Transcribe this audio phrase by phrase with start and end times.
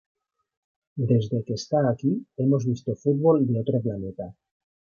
[1.09, 4.27] Desde que está aquí, hemos visto fútbol de otro planeta".